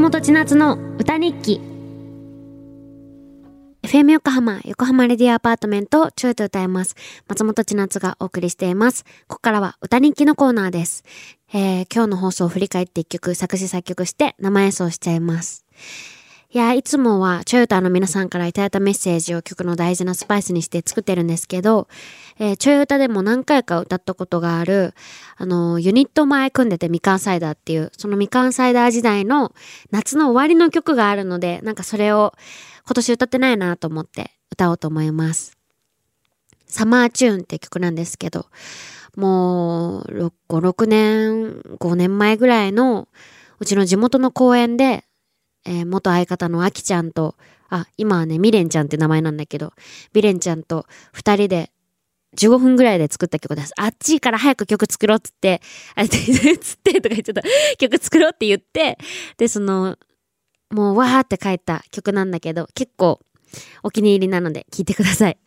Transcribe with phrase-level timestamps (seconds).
[0.00, 1.60] 本千夏の歌日記
[3.82, 6.94] FM 横浜、横浜レディアアパートメントをちょいと歌います。
[7.26, 9.04] 松本千夏がお送りしています。
[9.26, 11.02] ここからは歌日記のコーナーです。
[11.52, 15.66] えー、今日の放送を振り返って一曲作詞作曲して生演奏しちゃいます。
[16.50, 21.88] いや、いつもは、チョヨタの皆さんからいただいたメッセージを曲の大事なスパイスにして作ってるんですけど、
[22.38, 24.94] えー、チョヨタでも何回か歌ったことがある、
[25.36, 29.52] あの、ユニット前組んでてみかんサイダーっていう、そのみかんサイダー時代の
[29.90, 32.32] 夏の終わりの曲があるので、なんかそれを
[32.86, 35.58] 今年歌ってないなと思って歌おうと思います。
[36.64, 38.46] サマーチューンって曲なんですけど、
[39.16, 43.06] もう、5、6年、5年前ぐらいの、
[43.60, 45.04] うちの地元の公園で、
[45.68, 47.36] えー、元相方のあきちゃんと、
[47.68, 49.74] あ、今はね、ミレンちゃんって名前なんだけど、
[50.14, 51.70] ミレンちゃんと二人で
[52.36, 53.72] 15分ぐらいで作った曲です。
[53.76, 55.60] あっちから早く曲作ろうっつって、
[55.94, 57.42] あれ、つってとか言っちゃった。
[57.76, 58.96] 曲作ろうって言って、
[59.36, 59.98] で、その、
[60.70, 63.20] もうわーって書いた曲なんだけど、結構
[63.82, 65.38] お気に入りなので聴いてください。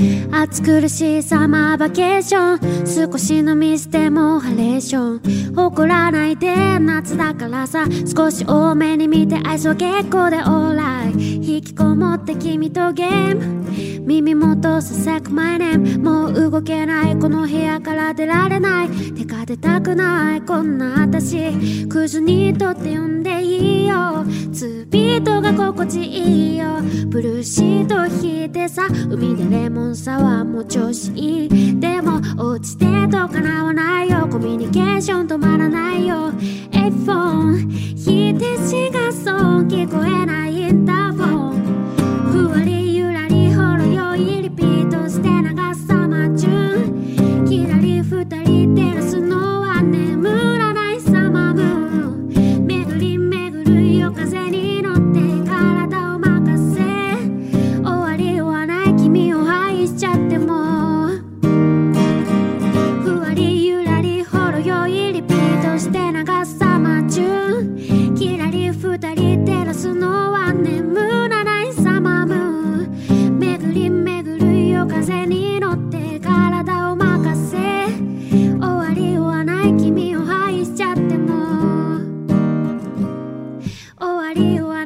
[0.00, 3.10] mm 暑苦しいサマーバケーション。
[3.10, 5.58] 少しのミスでもハレーション。
[5.58, 7.86] 怒らないで夏だからさ。
[8.06, 11.10] 少し多めに見て愛想結構でオーライ。
[11.56, 13.60] 引きこもって君とゲーム。
[14.06, 18.88] 耳元ささくマイネームもう動けないこの部屋から出られない。
[18.88, 20.42] 手が出たくない。
[20.42, 24.24] こんな私クズにとって呼んでいいよ。
[24.52, 26.80] ツービートが心地いいよ。
[27.08, 31.80] ブルーシート引いてさ海でレモンサワーはもう調子いい。
[31.80, 34.28] でも落ちてとかなわないよ。
[34.30, 36.32] コミュニケーション止まらないよ。
[36.72, 37.70] エフォン。
[37.96, 39.66] 引いてしがそう。
[39.66, 40.39] 聞こえない。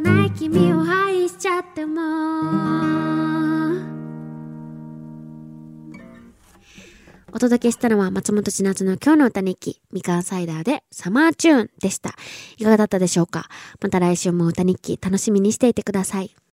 [0.04, 2.02] ない君を愛しちゃっても
[7.32, 12.14] お届けしたのは松本千夏の今日の歌日記、みかんサイダーでサマーチューンでした。
[12.58, 13.48] いかがだったでしょうか？
[13.80, 16.36] また来週も歌日記楽しみにしていてください。